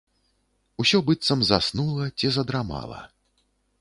[0.83, 2.99] Усё быццам заснула ці задрамала.